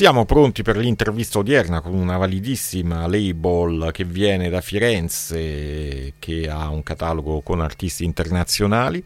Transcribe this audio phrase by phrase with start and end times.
[0.00, 6.70] Siamo pronti per l'intervista odierna con una validissima label che viene da Firenze, che ha
[6.70, 9.04] un catalogo con artisti internazionali.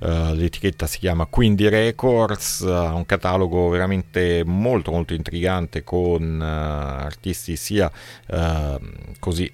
[0.00, 7.04] Uh, l'etichetta si chiama Quindi Records, ha un catalogo veramente molto molto intrigante con uh,
[7.04, 7.88] artisti sia
[8.30, 8.80] uh,
[9.20, 9.48] così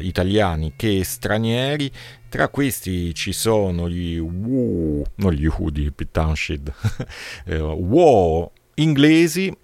[0.00, 1.92] italiani che stranieri.
[2.30, 6.72] Tra questi ci sono gli Woo, non gli Who di Pete Townshend,
[7.76, 9.54] Woo inglesi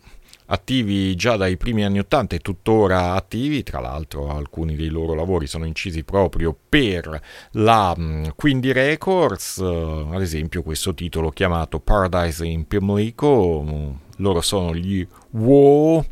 [0.46, 5.46] attivi già dai primi anni 80 e tuttora attivi, tra l'altro alcuni dei loro lavori
[5.46, 7.20] sono incisi proprio per
[7.52, 14.40] la mm, Quindi Records, eh, ad esempio questo titolo chiamato Paradise in Pimlico, mm, loro
[14.40, 16.04] sono gli Wow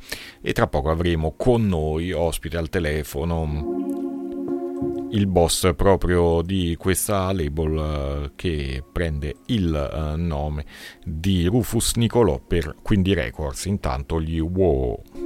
[0.43, 4.04] e tra poco avremo con noi ospite al telefono
[5.15, 10.65] il boss proprio di questa label uh, che prende il uh, nome
[11.05, 15.24] di Rufus Nicolò per Quindi Records, intanto gli Wow.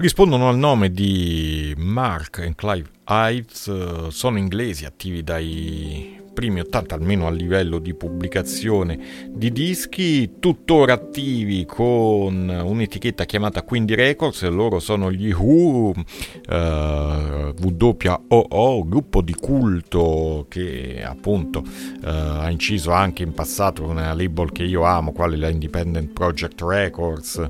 [0.00, 7.26] Rispondono al nome di Mark e Clive Ives, sono inglesi attivi dai primi 80 almeno
[7.26, 15.10] a livello di pubblicazione di dischi, tuttora attivi con un'etichetta chiamata Quindi Records, loro sono
[15.10, 15.94] gli Who,
[16.48, 21.62] eh, WOO, gruppo di culto che appunto
[22.04, 26.62] eh, ha inciso anche in passato una label che io amo, quale la Independent Project
[26.62, 27.48] Records,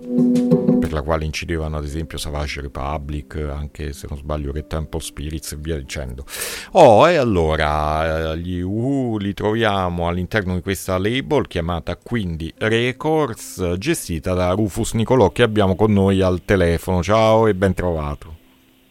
[0.80, 5.52] per la quale incidevano ad esempio Savage Republic, anche se non sbaglio Red Temple Spirits
[5.52, 6.24] e via dicendo.
[6.72, 13.74] Oh, e allora eh, gli Who li troviamo all'interno di questa label chiamata quindi Records,
[13.78, 17.02] gestita da Rufus Nicolò che abbiamo con noi al telefono.
[17.02, 18.39] Ciao e ben trovato.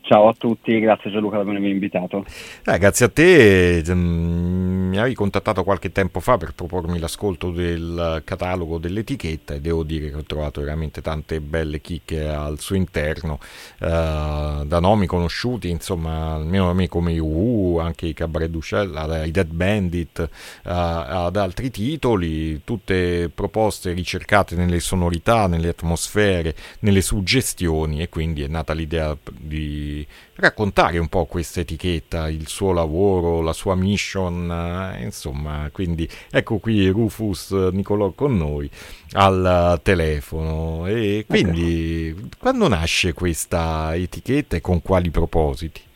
[0.10, 2.26] Ciao a tutti, grazie Gianluca per avermi invitato.
[2.66, 8.24] Eh, grazie a te, mm, mi avevi contattato qualche tempo fa per propormi l'ascolto del
[8.26, 13.38] catalogo dell'etichetta e devo dire che ho trovato veramente tante belle chicche al suo interno,
[13.78, 19.30] eh, da nomi conosciuti, insomma, almeno a me come UU, anche i Cabaret Ducella, i
[19.30, 20.28] Dead Bandit, eh,
[20.64, 28.48] ad altri titoli, tutte proposte ricercate nelle sonorità, nelle atmosfere, nelle suggestioni e quindi è
[28.48, 29.98] nata l'idea di
[30.36, 36.58] raccontare un po' questa etichetta, il suo lavoro, la sua mission, eh, insomma, quindi ecco
[36.58, 38.70] qui Rufus Nicolò con noi
[39.14, 40.88] al telefono.
[40.88, 42.30] E quindi okay.
[42.38, 45.88] quando nasce questa etichetta e con quali propositi?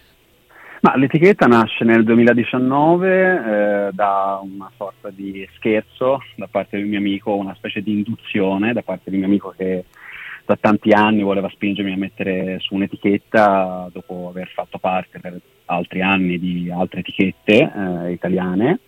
[0.83, 6.97] Ma l'etichetta nasce nel 2019 eh, da una sorta di scherzo da parte del mio
[6.97, 9.85] amico, una specie di induzione da parte del mio amico che
[10.45, 16.01] da tanti anni voleva spingermi a mettere su un'etichetta dopo aver fatto parte per altri
[16.01, 18.79] anni di altre etichette eh, italiane.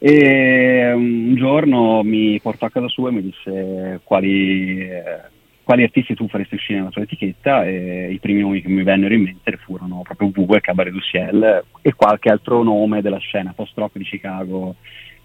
[0.00, 5.22] E un giorno mi portò a casa sua e mi disse quali, eh,
[5.64, 9.14] quali artisti tu faresti uscire nella tua etichetta e i primi nomi che mi vennero
[9.14, 13.52] in mente furono proprio Wu e Cabaret du Ciel e qualche altro nome della scena
[13.52, 14.76] post-rock di Chicago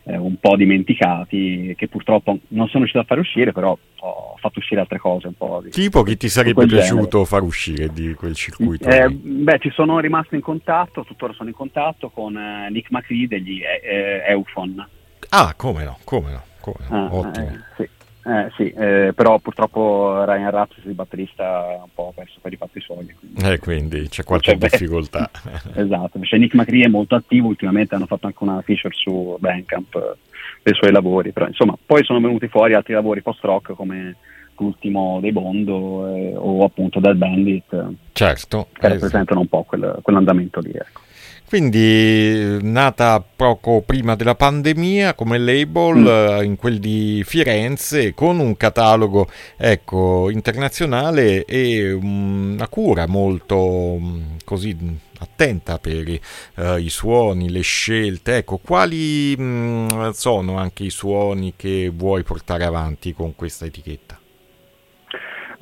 [0.05, 4.59] eh, un po' dimenticati che purtroppo non sono riuscito a fare uscire, però ho fatto
[4.59, 5.61] uscire altre cose un po'.
[5.63, 7.25] Di, tipo chi ti sarebbe piaciuto genere.
[7.25, 8.87] far uscire di quel circuito?
[8.89, 13.27] Eh, beh, ci sono rimasto in contatto, tuttora sono in contatto con eh, Nick McCree
[13.27, 14.87] degli eh, Eufon.
[15.29, 16.95] Ah, come no, come no, come no.
[16.95, 17.47] Ah, ottimo.
[17.47, 17.89] Eh, sì.
[18.25, 22.79] Eh, sì, eh, però purtroppo Ryan Rapsis, il batterista, un po' perso per i fatti
[22.79, 23.13] suoi.
[23.19, 25.29] Quindi, eh, quindi c'è qualche c'è difficoltà.
[25.75, 29.95] esatto, invece Nick McCree è molto attivo, ultimamente hanno fatto anche una feature su Bandcamp
[29.95, 30.17] eh,
[30.63, 34.15] dei suoi lavori, però insomma poi sono venuti fuori altri lavori post-rock come
[34.55, 38.93] l'ultimo dei Bondo eh, o appunto Dead Bandit, certo, che esatto.
[38.93, 40.71] rappresentano un po' quel, quell'andamento lì.
[40.71, 41.01] Ecco.
[41.47, 46.07] Quindi nata poco prima della pandemia come label mm.
[46.07, 54.21] Eh, in quel di Firenze con un catalogo ecco, internazionale e una cura molto mm,
[54.43, 54.75] così
[55.19, 56.19] attenta per
[56.55, 58.37] uh, i suoni, le scelte.
[58.37, 64.19] Ecco, quali mh, mm, sono anche i suoni che vuoi portare avanti con questa etichetta?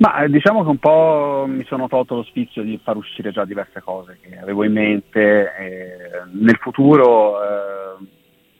[0.02, 3.44] Ma eh, diciamo che un po' mi sono tolto lo spizio di far uscire già
[3.44, 5.48] diverse cose che avevo in mente.
[6.32, 8.04] nel futuro eh,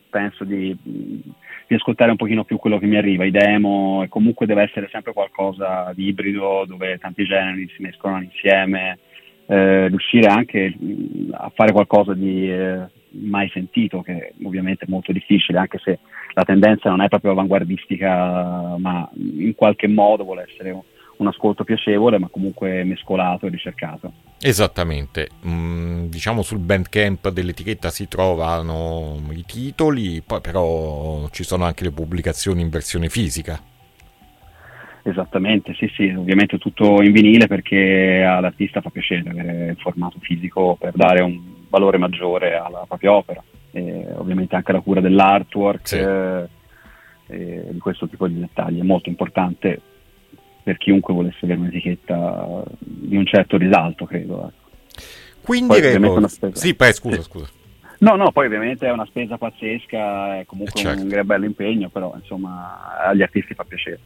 [0.09, 4.47] penso di, di, ascoltare un pochino più quello che mi arriva, i demo, e comunque
[4.47, 9.01] deve essere sempre qualcosa di ibrido dove tanti generi si mescolano insieme,
[9.47, 10.73] eh, riuscire anche
[11.33, 15.99] a fare qualcosa di eh, mai sentito, che ovviamente è molto difficile, anche se
[16.35, 20.71] la tendenza non è proprio avanguardistica, ma in qualche modo vuole essere
[21.23, 24.13] un ascolto piacevole ma comunque mescolato e ricercato.
[24.41, 31.85] Esattamente, mm, diciamo sul bandcamp dell'etichetta si trovano i titoli, poi però ci sono anche
[31.85, 33.61] le pubblicazioni in versione fisica.
[35.05, 40.77] Esattamente, sì sì, ovviamente tutto in vinile perché all'artista fa piacere avere il formato fisico
[40.79, 45.97] per dare un valore maggiore alla propria opera, e ovviamente anche la cura dell'artwork sì.
[45.97, 49.81] eh, di questo tipo di dettagli è molto importante
[50.63, 54.49] per chiunque volesse avere un'etichetta di un certo risalto, credo.
[54.49, 55.03] Ecco.
[55.43, 56.53] Quindi record...
[56.53, 57.23] Sì, beh, scusa, sì.
[57.23, 57.51] scusa.
[57.99, 61.03] No, no, poi ovviamente è una spesa pazzesca, è comunque eh certo.
[61.03, 64.01] un gran bello impegno, però insomma agli artisti fa piacere.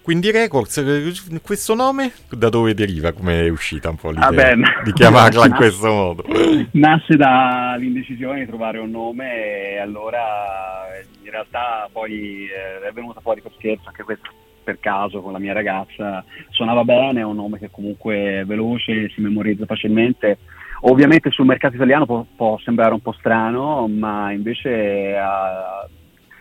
[0.00, 3.12] Quindi Records, questo nome da dove deriva?
[3.12, 6.24] Come è uscita un po' l'idea ah di chiamarla in questo modo?
[6.72, 10.88] Nasce dall'indecisione di trovare un nome e allora
[11.22, 14.28] in realtà poi eh, è venuta fuori con scherzo anche questo
[14.64, 19.10] per caso con la mia ragazza, suonava bene, è un nome che comunque è veloce,
[19.10, 20.38] si memorizza facilmente.
[20.86, 25.86] Ovviamente sul mercato italiano può, può sembrare un po' strano, ma invece ha,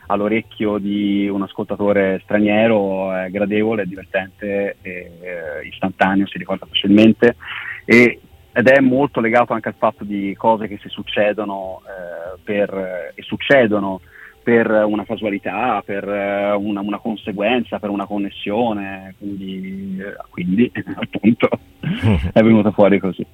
[0.08, 4.90] all'orecchio di un ascoltatore straniero è gradevole, è divertente, è,
[5.20, 7.36] è istantaneo, si ricorda facilmente
[7.86, 8.20] e,
[8.52, 13.22] ed è molto legato anche al fatto di cose che si succedono eh, per, e
[13.24, 14.02] succedono
[14.44, 20.70] per una casualità, per eh, una, una, conseguenza, per una connessione, quindi, eh, quindi
[21.00, 21.50] appunto
[22.34, 23.26] è venuto fuori così.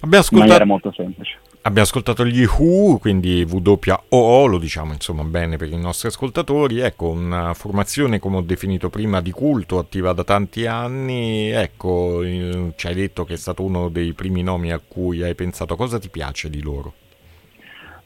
[0.00, 0.34] Abbiamo ascoltato...
[0.34, 1.38] In maniera molto semplice.
[1.62, 7.08] Abbiamo ascoltato gli Who, quindi WOO, lo diciamo insomma bene per i nostri ascoltatori, ecco
[7.08, 12.94] una formazione come ho definito prima di culto, attiva da tanti anni, ecco ci hai
[12.94, 16.48] detto che è stato uno dei primi nomi a cui hai pensato, cosa ti piace
[16.48, 16.94] di loro?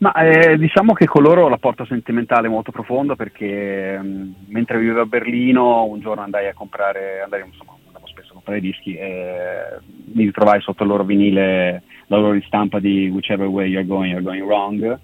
[0.02, 4.80] Ma eh, diciamo che con loro ho rapporto sentimentale molto profondo perché mh, mm, mentre
[4.80, 8.97] vivevo a Berlino un giorno andai a comprare, andai, insomma, andavo spesso a comprare dischi
[8.97, 9.78] e
[10.12, 14.25] mi ritrovai sotto il loro vinile la loro ristampa di Whichever Way You're Going, You're
[14.25, 14.99] Going Wrong.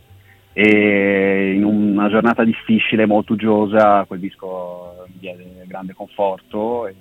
[0.52, 6.96] E in una giornata difficile, molto uggiosa, quel disco mi diede grande conforto e,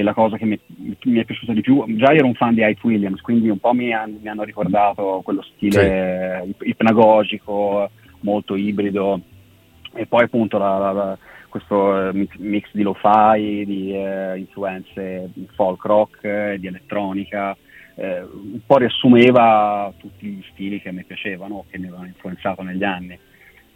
[0.00, 0.58] e la cosa che mi,
[1.04, 3.72] mi, è piaciuta di più, già ero un fan di Ike Williams, quindi un po'
[3.72, 6.68] mi, mi hanno ricordato quello stile sì.
[6.70, 7.90] ipnagogico,
[8.20, 9.20] molto ibrido
[9.94, 16.24] e poi appunto la, la, questo eh, mix di lo-fi, di eh, influenze folk rock,
[16.24, 17.56] eh, di elettronica,
[17.96, 22.84] eh, un po' riassumeva tutti gli stili che me piacevano, che mi avevano influenzato negli
[22.84, 23.18] anni.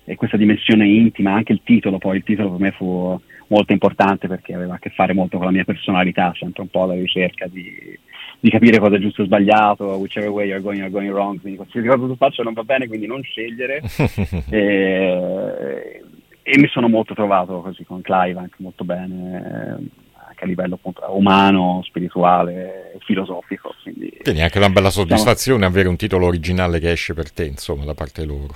[0.07, 3.19] E questa dimensione intima, anche il titolo, poi il titolo per me fu
[3.55, 6.83] molto importante perché aveva a che fare molto con la mia personalità, sempre un po'
[6.83, 7.97] alla ricerca di,
[8.41, 11.57] di capire cosa è giusto o sbagliato, whichever way you're going, you're going wrong, quindi
[11.59, 13.81] qualsiasi cosa tu faccia non va bene, quindi non scegliere.
[14.51, 16.03] e,
[16.43, 19.79] e, mi sono molto trovato così con Clive, anche molto bene,
[20.27, 23.73] anche a livello appunto, umano, spirituale filosofico.
[23.83, 27.45] Quindi, quindi anche una bella soddisfazione diciamo, avere un titolo originale che esce per te,
[27.45, 28.55] insomma, da parte loro.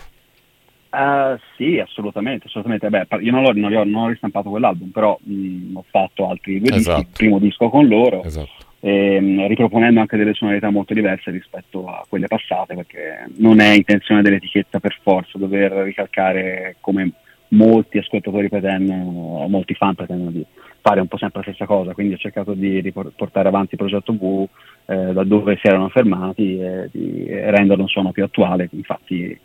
[0.91, 2.89] Uh, sì, assolutamente, assolutamente.
[2.89, 6.77] Beh, io non, non, ho, non, ho, ristampato quell'album, però mh, ho fatto altri due
[6.77, 6.99] esatto.
[6.99, 8.65] dischi, il primo disco con loro, esatto.
[8.81, 13.75] e, mh, riproponendo anche delle sonorità molto diverse rispetto a quelle passate, perché non è
[13.75, 17.13] intenzione dell'etichetta per forza dover ricalcare come
[17.49, 20.45] molti ascoltatori pretendono, o molti fan pretendono di
[20.81, 24.15] fare un po' sempre la stessa cosa, quindi ho cercato di portare avanti il progetto
[24.15, 24.49] V
[24.87, 29.39] eh, da dove si erano fermati e di renderlo un suono più attuale, infatti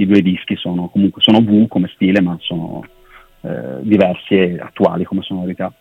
[0.00, 2.84] i due dischi sono comunque sono V come stile, ma sono
[3.42, 5.72] eh, diversi e attuali come sonorità.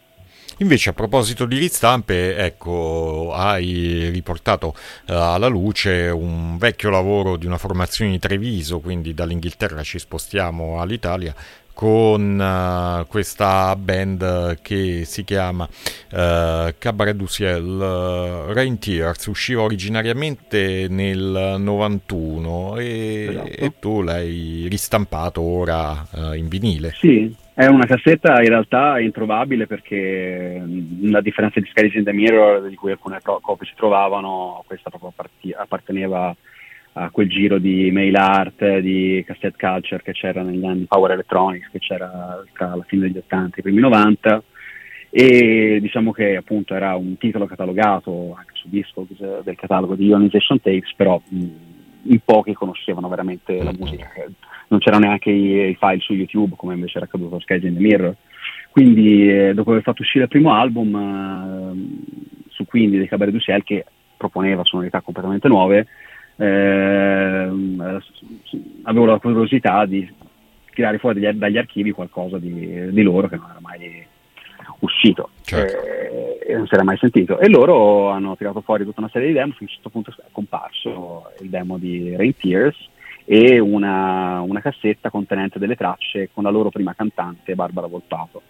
[0.57, 4.67] Invece a proposito di ristampe, ecco, hai riportato
[5.07, 10.81] uh, alla luce un vecchio lavoro di una formazione di Treviso, quindi dall'Inghilterra ci spostiamo
[10.81, 11.33] all'Italia,
[11.79, 19.61] con uh, questa band che si chiama uh, Cabaret du Ciel uh, Rain Tears usciva
[19.61, 23.47] originariamente nel 91 e, esatto.
[23.47, 29.65] e tu l'hai ristampato ora uh, in vinile sì è una cassetta in realtà introvabile
[29.65, 30.61] perché
[31.13, 35.13] a differenza di in the Mirror di cui alcune copie si trovavano questa proprio
[35.57, 36.35] apparteneva
[36.93, 41.69] a quel giro di mail art, di cassette culture che c'era negli anni Power Electronics,
[41.71, 44.43] che c'era tra la fine degli 80 e i primi 90
[45.11, 50.61] e diciamo che appunto era un titolo catalogato anche su Discogs del catalogo di Ionization
[50.61, 51.45] Tapes, però mh,
[52.03, 53.79] in pochi conoscevano veramente la mm-hmm.
[53.79, 54.11] musica,
[54.67, 57.73] non c'erano neanche i, i, file su YouTube come invece era accaduto a Sky in
[57.73, 58.15] the Mirror.
[58.69, 63.39] Quindi eh, dopo aver fatto uscire il primo album eh, su Quindi dei Cabaret du
[63.39, 65.87] Ciel che proponeva sonorità completamente nuove,
[66.39, 67.49] eh,
[68.83, 70.09] avevo la curiosità di
[70.73, 74.05] tirare fuori dagli, dagli archivi qualcosa di, di, loro che non era mai
[74.79, 75.83] uscito certo.
[75.83, 79.27] eh, e non si era mai sentito e loro hanno tirato fuori tutta una serie
[79.27, 82.77] di demo fino a un certo punto è comparso il demo di Rain Tears
[83.25, 88.41] e una, una cassetta contenente delle tracce con la loro prima cantante Barbara Volpato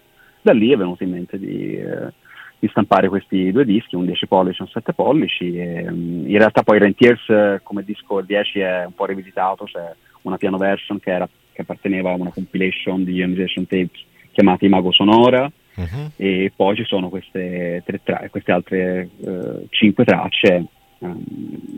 [0.42, 2.12] da lì è venuto in mente di eh,
[2.60, 5.56] di stampare questi due dischi, un 10 pollici e un 7 pollici.
[5.56, 9.92] E, um, in realtà poi Rentiers come disco il 10 è un po' rivisitato, c'è
[10.22, 14.92] una piano version che, era, che apparteneva a una compilation di Ionization Tapes chiamata Imago
[14.92, 16.10] Sonora uh-huh.
[16.16, 20.66] e poi ci sono queste, tra- queste altre uh, cinque tracce
[20.98, 21.24] um,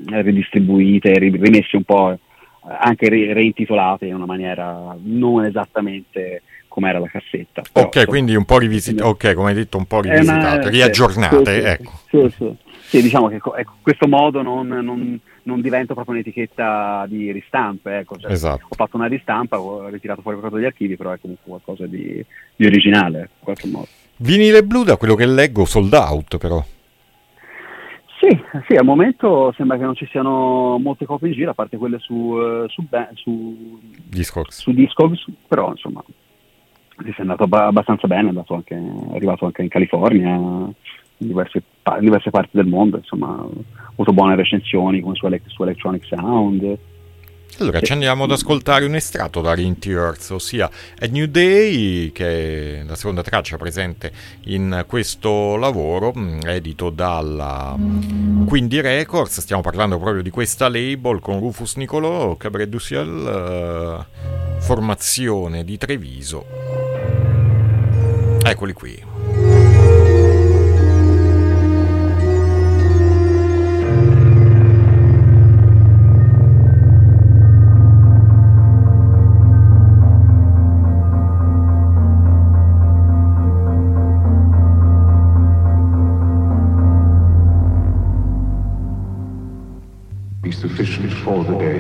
[0.09, 2.19] ridistribuite, rimesse un po'
[2.65, 6.43] anche re- reintitolate in una maniera non esattamente
[6.73, 7.63] come era la cassetta.
[7.71, 11.61] Però, ok, quindi un po' rivisitate, ok, come hai detto, un po' rivisitate, una, riaggiornate,
[11.61, 11.93] sì, ecco.
[12.09, 17.31] Sì, sì, sì, diciamo che ecco, questo modo non, non, non, diventa proprio un'etichetta di
[17.31, 18.17] ristampe, ecco.
[18.17, 18.65] Cioè, esatto.
[18.69, 22.25] ho fatto una ristampa, ho ritirato fuori qualcosa dagli archivi, però è comunque qualcosa di,
[22.57, 23.89] di originale, in qualche modo.
[24.17, 26.65] Vinile blu, da quello che leggo, sold out però.
[28.23, 31.77] Sì, sì, al momento sembra che non ci siano molte copie in giro, a parte
[31.77, 34.61] quelle su, uh, su, su, Discogs.
[34.61, 36.05] su Discogs, però insomma
[37.03, 40.73] Sì, è andato abbastanza bene, è, andato anche, è arrivato anche in California, in
[41.17, 46.05] diverse, in diverse, parti del mondo, insomma, ha avuto buone recensioni come su, su Electronic
[46.05, 46.79] Sound.
[47.59, 52.81] Allora ci andiamo ad ascoltare un estratto da Rinty Earth, ossia A New Day, che
[52.81, 54.11] è la seconda traccia presente
[54.45, 57.77] in questo lavoro, mm, edito dalla
[58.47, 59.41] Quindi Records.
[59.41, 65.77] Stiamo parlando proprio di questa label con Rufus Nicolò, Cabaret du Ciel, eh, formazione di
[65.77, 66.47] Treviso.
[68.43, 69.12] Eccoli qui.
[90.53, 91.72] Sufficient for the day.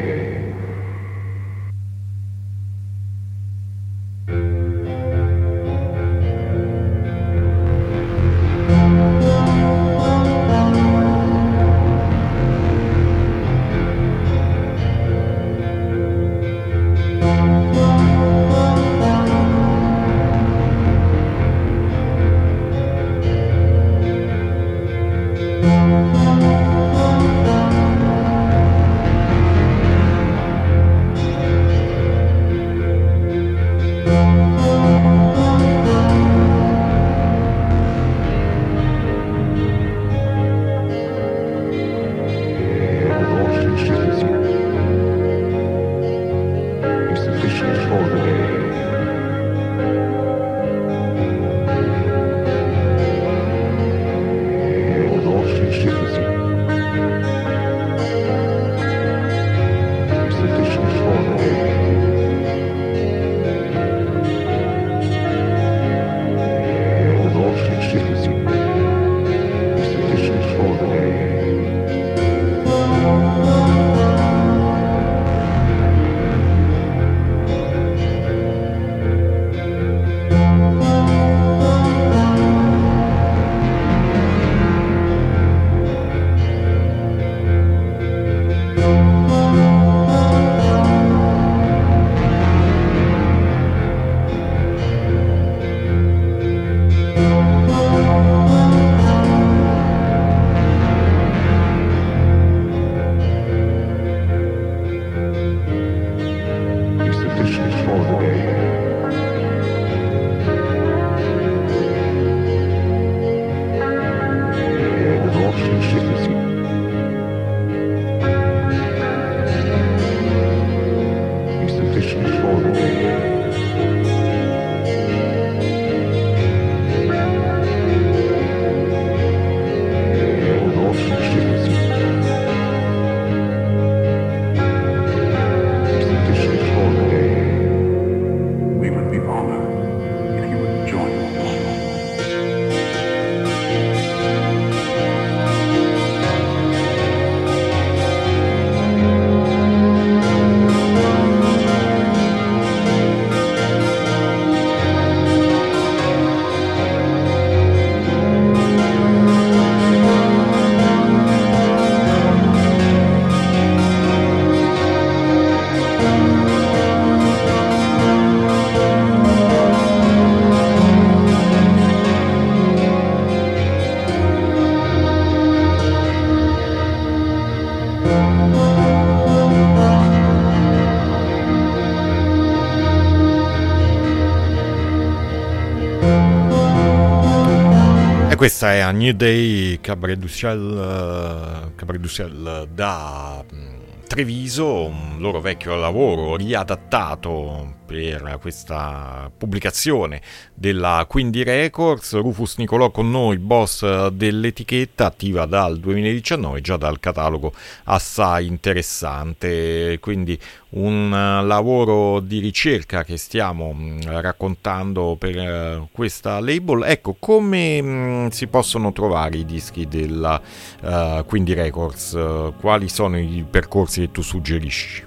[188.42, 193.81] Questa è A New Day Cabaret du Ciel, uh, Cabaret du Ciel da um,
[194.12, 200.20] Treviso, un loro vecchio lavoro riadattato per questa pubblicazione
[200.54, 202.18] della Quindi Records.
[202.18, 207.52] Rufus Nicolò con noi, boss dell'etichetta, attiva dal 2019, già dal catalogo
[207.84, 209.98] assai interessante.
[209.98, 210.38] Quindi
[210.70, 216.84] un lavoro di ricerca che stiamo mm, raccontando per eh, questa label.
[216.84, 220.40] Ecco, come mm, si possono trovare i dischi della
[220.80, 222.18] uh, Quindi Records?
[222.58, 225.04] Quali sono i percorsi che tu suggerisci?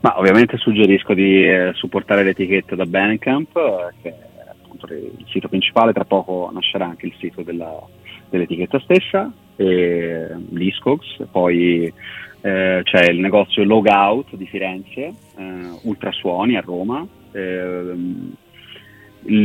[0.00, 5.48] Ma ovviamente suggerisco di eh, supportare l'etichetta da Bandcamp, eh, che è appunto il sito
[5.48, 7.80] principale, tra poco nascerà anche il sito della,
[8.28, 11.92] dell'etichetta stessa, e Discogs, poi
[12.40, 18.34] eh, c'è il negozio Logout di Firenze, eh, Ultrasuoni a Roma, ehm,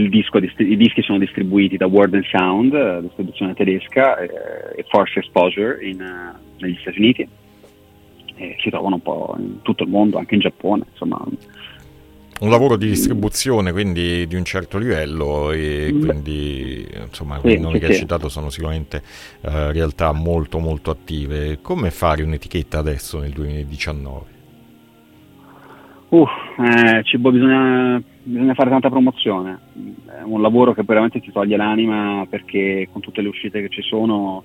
[0.09, 6.77] disco, I dischi sono distribuiti da Word Sound, distribuzione tedesca, e Force Exposure in, negli
[6.81, 7.27] Stati Uniti.
[8.39, 10.85] E si trovano un po' in tutto il mondo, anche in Giappone.
[10.91, 11.21] Insomma,
[12.39, 16.01] un lavoro di distribuzione quindi di un certo livello e mm.
[16.01, 19.03] quindi insomma sì, i nomi sì, che hai citato sono sicuramente
[19.41, 21.59] uh, realtà molto molto attive.
[21.61, 24.37] Come fare un'etichetta adesso nel 2019?
[26.09, 26.25] Uh,
[26.63, 29.59] eh, ci, bisogna, bisogna, fare tanta promozione,
[30.07, 33.83] è un lavoro che veramente ti toglie l'anima perché con tutte le uscite che ci
[33.83, 34.43] sono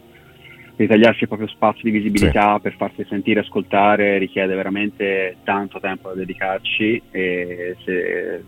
[0.76, 2.62] ritagliarsi il proprio spazio di visibilità sì.
[2.62, 8.44] per farsi sentire e ascoltare richiede veramente tanto tempo da dedicarci e se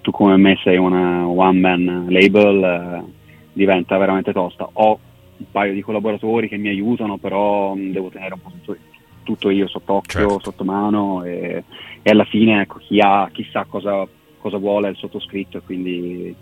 [0.00, 3.12] tu come me sei una one man label eh,
[3.52, 4.68] diventa veramente tosta.
[4.72, 4.98] Ho
[5.36, 8.80] un paio di collaboratori che mi aiutano, però mm, devo tenere un po' tutto,
[9.22, 10.40] tutto io sott'occhio, certo.
[10.42, 11.64] sotto mano e,
[12.02, 14.06] e, alla fine ecco, chi ha chissà cosa,
[14.38, 16.34] cosa vuole è il sottoscritto e quindi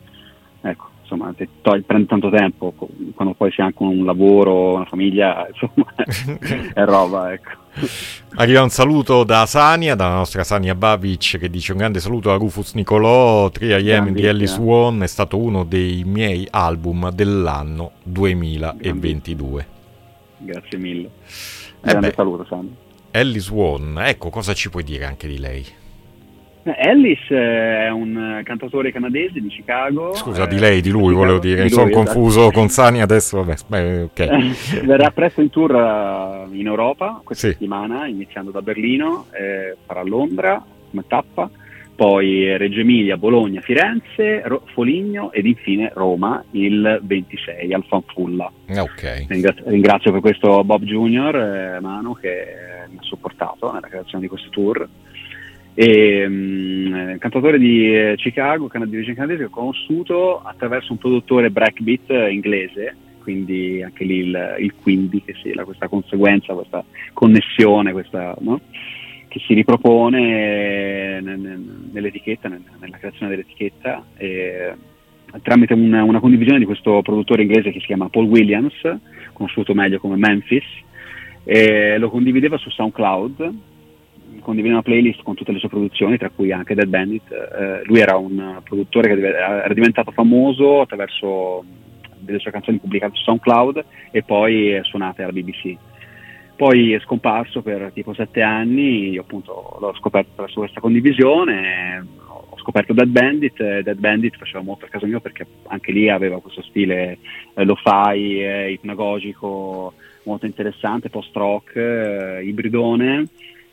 [0.60, 2.74] ecco, insomma, ti togli, prende tanto tempo,
[3.14, 5.94] quando poi ha anche un lavoro, una famiglia, insomma,
[6.74, 7.50] è roba, ecco.
[8.34, 12.36] Arriva un saluto da Sania, dalla nostra Sania Babic, che dice un grande saluto a
[12.36, 19.66] Rufus Nicolò, 3am di Ellie Swan, è stato uno dei miei album dell'anno 2022.
[20.38, 21.10] Grazie mille.
[21.80, 22.70] Eh grande beh, saluto Sania.
[23.10, 25.64] Ellie Swan, ecco cosa ci puoi dire anche di lei?
[26.76, 30.14] Ellis eh, è un cantautore canadese di Chicago.
[30.14, 32.04] Scusa, eh, di lei, di lui volevo dire, mi sono esatto.
[32.04, 34.52] confuso con Sani adesso, vabbè, beh, okay.
[34.84, 37.52] Verrà presto in tour eh, in Europa questa sì.
[37.52, 41.50] settimana, iniziando da Berlino, eh, farà Londra come tappa,
[41.94, 48.50] poi Reggio Emilia, Bologna, Firenze, Ro- Foligno ed infine Roma il 26 al Fanfulla.
[48.68, 49.26] Okay.
[49.28, 54.28] Ringrazio, ringrazio, per questo Bob Junior, eh, Manu, che mi ha supportato nella creazione di
[54.28, 54.88] questo tour
[55.80, 61.52] e, um, cantatore di eh, Chicago, can- di origine canadese, ho conosciuto attraverso un produttore
[61.52, 68.34] breakbeat inglese, quindi anche lì il, il quindi, che sia questa conseguenza, questa connessione, questa,
[68.40, 68.60] no?
[69.28, 74.74] che si ripropone nell'etichetta, nella creazione dell'etichetta, e,
[75.42, 78.74] tramite una, una, condivisione di questo produttore inglese che si chiama Paul Williams,
[79.32, 80.64] conosciuto meglio come Memphis,
[81.98, 83.67] lo condivideva su SoundCloud
[84.40, 87.30] condivide una playlist con tutte le sue produzioni, tra cui anche Dead Bandit.
[87.30, 91.64] Eh, lui era un produttore che era diventato famoso attraverso
[92.18, 95.76] delle sue canzoni pubblicate su SoundCloud e poi suonate alla BBC.
[96.56, 102.58] Poi è scomparso per tipo sette anni, io appunto l'ho scoperto attraverso questa condivisione, ho
[102.58, 106.62] scoperto Dead Bandit, Dead Bandit faceva molto a caso mio perché anche lì aveva questo
[106.62, 107.18] stile
[107.54, 109.92] eh, lo-fi, eh, ipnagogico,
[110.24, 113.28] molto interessante, post-rock, eh, ibridone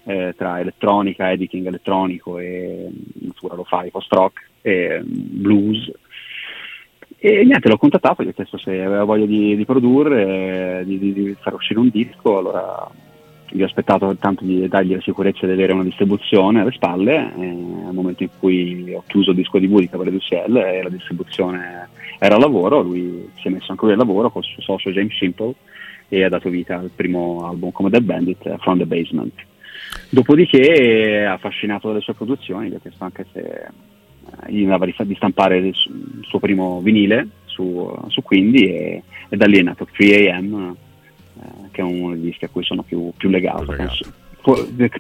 [0.06, 2.88] eh, tra elettronica, editing elettronico e
[3.22, 5.92] natura lo fai, post-rock e blues.
[7.18, 11.14] E niente, l'ho contattato, gli ho chiesto se aveva voglia di, di produrre, di, di,
[11.14, 12.88] di, far uscire un disco, allora
[13.50, 17.94] gli ho aspettato tanto di dargli la sicurezza di avere una distribuzione alle spalle, nel
[17.94, 21.90] momento in cui ho chiuso il disco di di Cavaliere UCL e la distribuzione
[22.20, 24.92] era a lavoro, lui si è messo anche lui al lavoro con il suo socio
[24.92, 25.54] James Simple
[26.10, 29.34] e ha dato vita al primo album come The Bandit, From the Basement.
[30.10, 35.16] Dopodiché è affascinato dalle sue produzioni, gli ha chiesto anche se eh, gli andava di
[35.16, 35.76] stampare il
[36.22, 41.82] suo primo vinile su, su Quindi e, e, da lì è nato 3AM, eh, che
[41.82, 43.74] è uno dei dischi a cui sono più, più legato.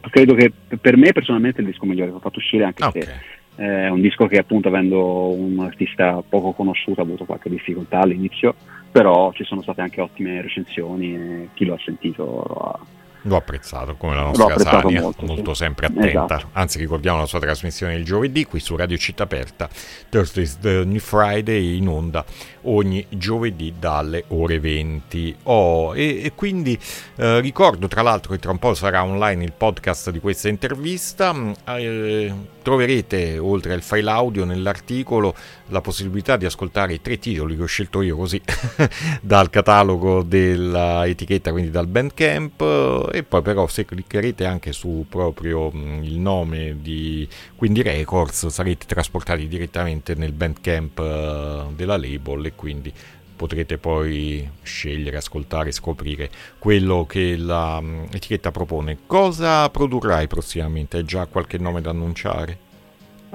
[0.09, 3.01] Credo che per me personalmente è il disco migliore che ho fatto uscire, anche okay.
[3.03, 3.13] se
[3.55, 8.55] è un disco che appunto avendo un artista poco conosciuto ha avuto qualche difficoltà all'inizio,
[8.91, 12.79] però ci sono state anche ottime recensioni e chi lo ha sentito ha
[13.27, 15.63] L'ho apprezzato come la nostra Sania, molto, molto sì.
[15.63, 16.35] sempre attenta.
[16.35, 16.49] Esatto.
[16.53, 19.67] Anzi, ricordiamo la sua trasmissione il giovedì qui su Radio Città Aperta,
[20.09, 22.23] Thursdays the New Friday in onda
[22.63, 25.37] ogni giovedì dalle ore 20.
[25.43, 26.79] Oh, e, e quindi
[27.15, 31.33] eh, ricordo tra l'altro che tra un po' sarà online il podcast di questa intervista.
[31.33, 32.33] Mm, eh,
[32.65, 35.35] troverete oltre al file audio nell'articolo
[35.67, 38.41] la possibilità di ascoltare i tre titoli che ho scelto io così
[39.21, 46.01] dal catalogo dell'etichetta, quindi dal Bandcamp e poi però se cliccherete anche su proprio mm,
[46.01, 52.91] il nome di quindi Records sarete trasportati direttamente nel Bandcamp eh, della label e quindi
[53.35, 58.97] potrete poi scegliere, ascoltare, scoprire quello che l'etichetta mm, propone.
[59.05, 60.97] Cosa produrrai prossimamente?
[60.97, 62.63] Hai già qualche nome da annunciare?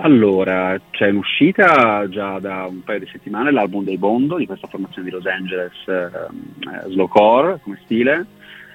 [0.02, 4.66] Allora, c'è in uscita già da un paio di settimane l'album dei Bondo di questa
[4.66, 8.24] formazione di Los Angeles, eh, slowcore come stile,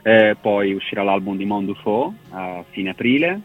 [0.03, 3.41] eh, poi uscirà l'album di Mondufo a fine aprile,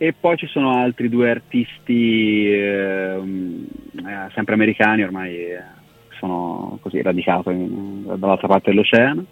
[0.00, 3.66] E poi ci sono altri due artisti, ehm,
[3.96, 5.62] eh, sempre americani, ormai eh,
[6.18, 7.50] sono così radicati
[8.16, 9.24] dall'altra parte dell'oceano.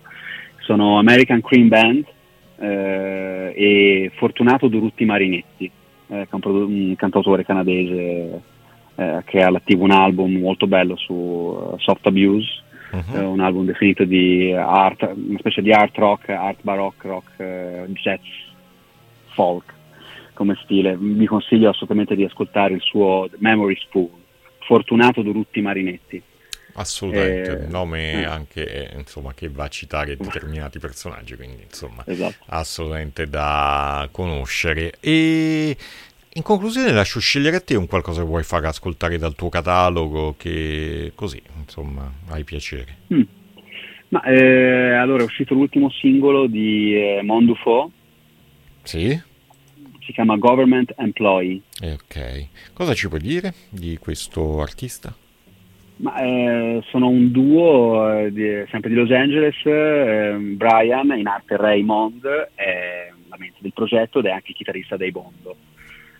[0.60, 2.04] Sono American Cream Band
[2.58, 5.70] eh, e Fortunato Durutti Marinetti,
[6.08, 8.40] eh, un, cantautore canadese
[8.94, 13.30] eh, che ha all'attivo un album molto bello su Soft Abuse, uh-huh.
[13.30, 18.20] un album definito di art, una specie di art rock, art baroque rock, jazz,
[19.34, 19.74] folk
[20.36, 24.10] come stile, vi consiglio assolutamente di ascoltare il suo Memory Spoon,
[24.58, 26.22] Fortunato Durutti Marinetti.
[26.76, 28.24] Assolutamente, eh, nome eh.
[28.24, 32.44] anche insomma, che va a citare determinati personaggi, quindi insomma esatto.
[32.46, 34.94] assolutamente da conoscere.
[35.00, 35.76] E
[36.32, 40.34] in conclusione lascio scegliere a te un qualcosa che vuoi fare ascoltare dal tuo catalogo
[40.36, 42.96] che così insomma hai piacere.
[43.12, 43.22] Mm.
[44.08, 47.90] Ma, eh, allora è uscito l'ultimo singolo di eh, Mondufo.
[48.82, 49.34] Sì
[50.06, 51.60] si chiama Government Employee.
[51.80, 55.14] Eh, ok, cosa ci puoi dire di questo artista?
[55.98, 61.56] Ma, eh, sono un duo eh, di, sempre di Los Angeles, eh, Brian, in arte
[61.56, 65.56] Raymond, è la mente del progetto ed è anche chitarrista dei Bondo.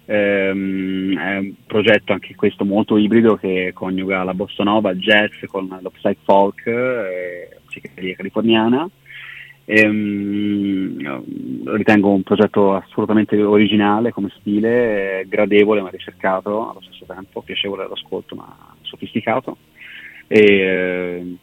[0.07, 5.45] Ehm, è un progetto anche questo molto ibrido che coniuga la bossa nova, il jazz
[5.47, 8.89] con lo psych folk, eh, psichedelia californiana
[9.69, 11.25] Ehm,
[11.75, 18.37] ritengo un progetto assolutamente originale come stile, gradevole ma ricercato allo stesso tempo, piacevole all'ascolto
[18.37, 19.57] ma sofisticato.
[20.27, 21.37] E, eh,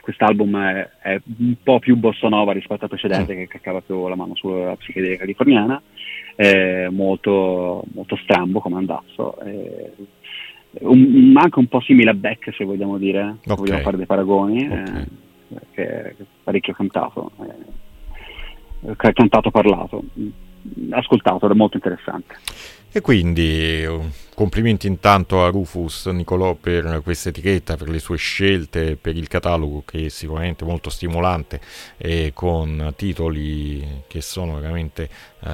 [0.00, 3.36] quest'album è, è, un po' più bossa nova rispetto al precedente mm.
[3.36, 5.80] che caccava più la mano sulla psichedelia californiana,
[6.34, 9.38] è molto, molto strambo come andazzo.
[9.38, 9.90] È,
[10.80, 13.38] un, anche un po' simile a Beck se vogliamo dire, okay.
[13.42, 14.66] se vogliamo fare dei paragoni.
[14.66, 15.02] Okay.
[15.02, 15.28] Eh,
[15.72, 17.32] che è parecchio cantato,
[18.82, 20.04] eh, cantato parlato,
[20.90, 22.36] ascoltato, era molto interessante.
[22.92, 23.84] E quindi
[24.40, 29.82] complimenti intanto a Rufus Nicolò per questa etichetta, per le sue scelte, per il catalogo
[29.84, 31.60] che è sicuramente molto stimolante
[31.98, 35.48] e con titoli che sono veramente uh,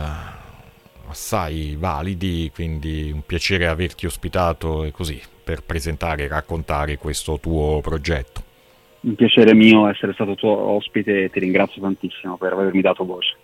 [1.09, 7.81] assai validi, quindi un piacere averti ospitato e così per presentare e raccontare questo tuo
[7.81, 8.44] progetto
[9.01, 13.37] un piacere mio essere stato tuo ospite e ti ringrazio tantissimo per avermi dato voce.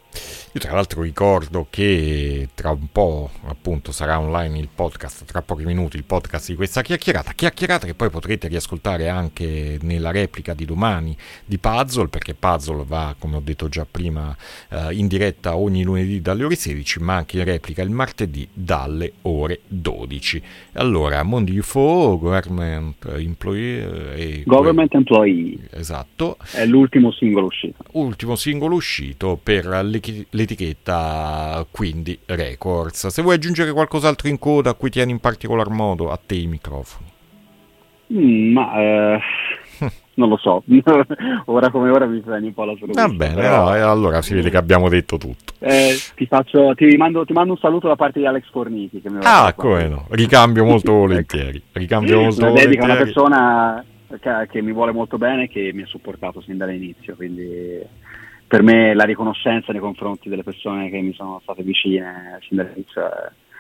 [0.55, 5.65] Io tra l'altro ricordo che tra un po' appunto sarà online il podcast, tra pochi
[5.65, 10.67] minuti il podcast di questa chiacchierata, chiacchierata che poi potrete riascoltare anche nella replica di
[10.67, 14.37] domani di Puzzle, perché Puzzle va, come ho detto già prima,
[14.69, 19.13] eh, in diretta ogni lunedì dalle ore 16, ma anche in replica il martedì dalle
[19.23, 20.43] ore 12.
[20.75, 24.43] Allora, Mondi UFO, Government Employee e...
[24.45, 25.57] Government Employee.
[25.71, 26.37] Esatto.
[26.51, 27.85] È l'ultimo singolo uscito.
[27.93, 33.07] Ultimo singolo uscito per le l'etichetta quindi Records.
[33.09, 36.47] Se vuoi aggiungere qualcos'altro in coda a cui tieni in particolar modo, a te i
[36.47, 37.11] microfoni.
[38.13, 39.21] Mm, ma eh,
[40.15, 40.63] non lo so,
[41.47, 43.07] ora come ora mi prendi un po' la sorpresa.
[43.07, 43.65] Va bene, però...
[43.65, 45.55] no, allora si vede che abbiamo detto tutto.
[45.61, 49.01] Eh, ti, faccio, ti, mando, ti, mando, un saluto da parte di Alex Forniti.
[49.01, 51.63] Che mi ah, come no, ricambio molto volentieri.
[51.73, 53.85] Ricambio molto dedica a una persona
[54.21, 57.81] che, che mi vuole molto bene e che mi ha supportato sin dall'inizio, quindi
[58.53, 63.01] per me la riconoscenza nei confronti delle persone che mi sono state vicine sin dall'inizio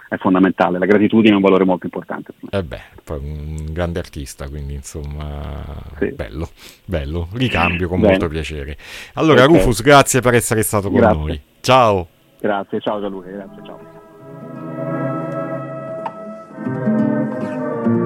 [0.07, 2.35] è, fondamentale, la gratitudine è un valore molto importante.
[2.51, 5.65] Eh beh, poi un grande artista, quindi insomma,
[5.99, 6.13] sì.
[6.13, 6.51] bello,
[6.85, 8.11] bello, ricambio con Bene.
[8.11, 8.77] molto piacere.
[9.15, 9.57] Allora okay.
[9.57, 11.19] Rufus, grazie per essere stato con grazie.
[11.19, 11.41] noi.
[11.63, 12.09] Ciao.
[12.39, 13.63] Grazie, ciao Gianluca, grazie,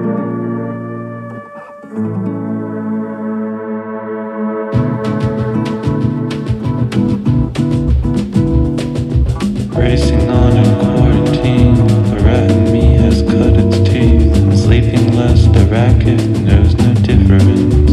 [0.06, 0.15] ciao.
[9.78, 11.76] Racing on in quarantine,
[12.24, 14.32] rat in me has cut its teeth.
[14.58, 17.85] Sleeping less, the racket knows no difference.